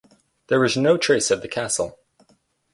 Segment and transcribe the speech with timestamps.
[0.47, 1.99] There is no trace of the castle.